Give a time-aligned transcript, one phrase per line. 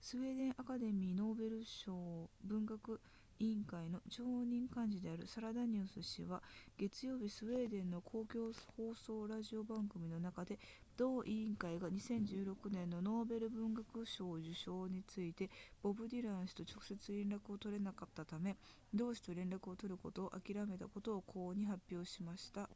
[0.00, 1.64] スウェーデンアカデミーのノーベル
[2.44, 3.00] 文学
[3.40, 6.40] 委員会の常任幹事であるサラダニウス氏は
[6.78, 10.60] 月曜日スウェーデンの公共放送ラジオの番組の中で
[10.96, 15.50] 同委員会が2016年のノーベル文学賞受賞について
[15.82, 18.56] ボブディラン氏と直接連絡を取れなかったため
[18.94, 22.70] 同氏と連絡を取ることを諦めたことを公に発表しました